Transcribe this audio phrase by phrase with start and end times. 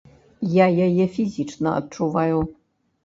[0.53, 2.39] Я яе фізічна адчуваю.